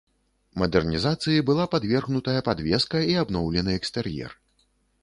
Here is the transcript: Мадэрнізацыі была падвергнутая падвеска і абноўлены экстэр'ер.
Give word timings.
Мадэрнізацыі 0.61 1.43
была 1.51 1.67
падвергнутая 1.75 2.41
падвеска 2.49 3.05
і 3.13 3.21
абноўлены 3.27 3.71
экстэр'ер. 3.83 4.31